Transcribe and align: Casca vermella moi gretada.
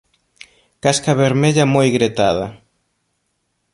Casca 0.83 1.13
vermella 1.21 1.71
moi 1.73 1.87
gretada. 1.97 2.45